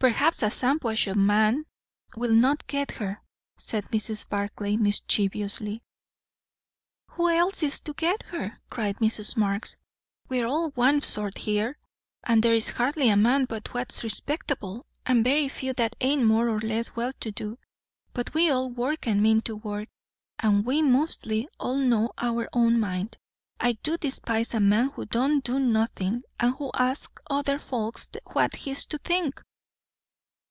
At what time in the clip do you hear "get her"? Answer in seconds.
2.66-3.22, 7.92-8.60